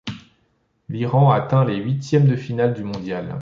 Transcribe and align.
L'Iran 0.89 1.29
atteint 1.29 1.63
les 1.63 1.75
huitièmes 1.77 2.25
de 2.25 2.35
finale 2.35 2.73
du 2.73 2.83
mondial. 2.83 3.29